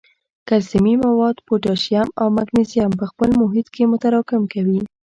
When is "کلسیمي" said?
0.47-0.95